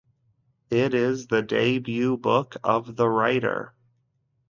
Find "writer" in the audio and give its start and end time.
3.07-3.75